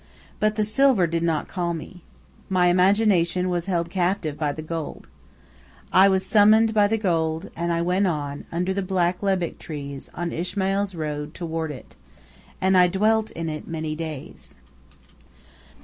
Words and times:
But 0.39 0.55
the 0.55 0.63
silver 0.63 1.05
did 1.05 1.21
not 1.21 1.47
call 1.47 1.75
me. 1.75 2.01
My 2.49 2.69
imagination 2.69 3.49
was 3.49 3.67
held 3.67 3.91
captive 3.91 4.35
by 4.35 4.51
the 4.51 4.63
gold. 4.63 5.07
I 5.93 6.09
was 6.09 6.25
summoned 6.25 6.73
by 6.73 6.87
the 6.87 6.97
gold, 6.97 7.51
and 7.55 7.71
I 7.71 7.83
went 7.83 8.07
on, 8.07 8.45
under 8.51 8.73
the 8.73 8.81
black 8.81 9.21
lebbek 9.21 9.59
trees, 9.59 10.09
on 10.15 10.33
Ismail's 10.33 10.95
road, 10.95 11.35
toward 11.35 11.69
it. 11.69 11.97
And 12.59 12.75
I 12.75 12.87
dwelt 12.87 13.29
in 13.33 13.47
it 13.47 13.67
many 13.67 13.95
days. 13.95 14.55